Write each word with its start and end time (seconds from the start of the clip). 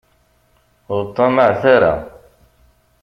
Ur 0.93 1.01
ṭṭamaɛet 1.09 1.63
ara. 1.75 1.93